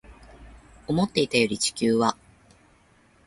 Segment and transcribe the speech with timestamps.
[0.87, 2.17] 思っていたより地球は